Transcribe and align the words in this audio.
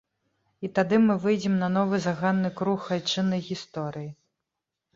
І 0.67 0.71
тады 0.79 0.97
мы 1.07 1.17
выйдзем 1.25 1.59
на 1.65 1.69
новы 1.75 2.01
заганны 2.07 2.53
круг 2.63 2.89
айчыннай 2.99 3.47
гісторыі. 3.51 4.13